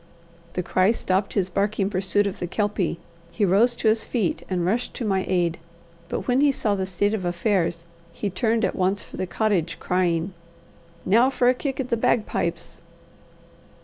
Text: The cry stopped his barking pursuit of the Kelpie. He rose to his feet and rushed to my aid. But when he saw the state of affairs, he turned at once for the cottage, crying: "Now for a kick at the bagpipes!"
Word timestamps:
The 0.53 0.63
cry 0.63 0.93
stopped 0.93 1.33
his 1.33 1.47
barking 1.47 1.87
pursuit 1.87 2.25
of 2.25 2.39
the 2.39 2.47
Kelpie. 2.47 2.97
He 3.29 3.45
rose 3.45 3.75
to 3.75 3.87
his 3.87 4.03
feet 4.03 4.41
and 4.49 4.65
rushed 4.65 4.95
to 4.95 5.05
my 5.05 5.25
aid. 5.27 5.59
But 6.09 6.27
when 6.27 6.41
he 6.41 6.51
saw 6.51 6.73
the 6.73 6.87
state 6.87 7.13
of 7.13 7.23
affairs, 7.23 7.85
he 8.11 8.31
turned 8.31 8.65
at 8.65 8.75
once 8.75 9.03
for 9.03 9.17
the 9.17 9.27
cottage, 9.27 9.77
crying: 9.79 10.33
"Now 11.05 11.29
for 11.29 11.49
a 11.49 11.53
kick 11.53 11.79
at 11.79 11.89
the 11.89 11.97
bagpipes!" 11.97 12.81